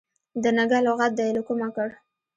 د 0.43 0.45
نږه 0.57 0.79
لغت 0.87 1.11
دي 1.19 1.27
له 1.35 1.41
کومه 1.47 1.67
کړ. 1.75 1.89